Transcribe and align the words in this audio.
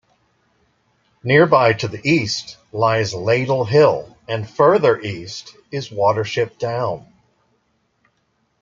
Nearby 1.23 1.73
to 1.73 1.87
the 1.87 2.01
east 2.03 2.57
lies 2.71 3.13
Ladle 3.13 3.65
Hill 3.65 4.17
and 4.27 4.49
further 4.49 4.99
east 4.99 5.55
is 5.71 5.89
Watership 5.91 6.57
Down. 6.57 7.05